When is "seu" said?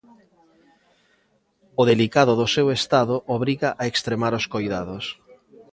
2.55-2.67